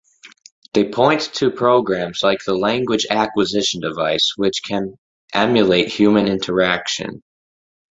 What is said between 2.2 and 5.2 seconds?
like the Language Acquisition Device which can